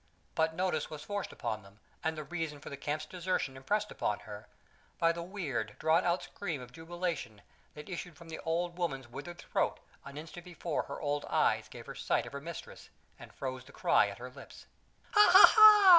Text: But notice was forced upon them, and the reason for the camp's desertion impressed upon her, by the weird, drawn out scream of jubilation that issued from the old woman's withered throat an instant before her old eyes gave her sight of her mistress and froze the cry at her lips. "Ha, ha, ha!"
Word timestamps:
But 0.33 0.55
notice 0.55 0.89
was 0.89 1.03
forced 1.03 1.31
upon 1.31 1.61
them, 1.61 1.79
and 2.03 2.17
the 2.17 2.23
reason 2.23 2.59
for 2.59 2.71
the 2.71 2.75
camp's 2.75 3.05
desertion 3.05 3.55
impressed 3.55 3.91
upon 3.91 4.21
her, 4.21 4.47
by 4.97 5.11
the 5.11 5.21
weird, 5.21 5.75
drawn 5.77 6.03
out 6.05 6.23
scream 6.23 6.59
of 6.59 6.71
jubilation 6.71 7.43
that 7.75 7.87
issued 7.87 8.17
from 8.17 8.29
the 8.29 8.39
old 8.39 8.79
woman's 8.79 9.07
withered 9.07 9.37
throat 9.37 9.79
an 10.03 10.17
instant 10.17 10.43
before 10.45 10.85
her 10.85 10.99
old 10.99 11.25
eyes 11.29 11.67
gave 11.67 11.85
her 11.85 11.93
sight 11.93 12.25
of 12.25 12.33
her 12.33 12.41
mistress 12.41 12.89
and 13.19 13.31
froze 13.31 13.63
the 13.63 13.71
cry 13.71 14.07
at 14.07 14.17
her 14.17 14.31
lips. 14.31 14.65
"Ha, 15.11 15.29
ha, 15.31 15.47
ha!" 15.53 15.87